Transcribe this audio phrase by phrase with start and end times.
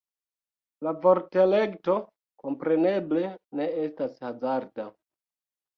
[0.87, 1.99] La vortelekto
[2.45, 4.93] kompreneble ne estas hazarda.